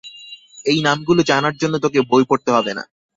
এই 0.65 0.79
নামগুলো 0.83 1.21
জানার 1.23 1.55
জন্য 1.57 1.75
তোকে 1.79 1.99
বই 2.09 2.23
পড়তে 2.29 2.49
হবেনা। 2.55 2.83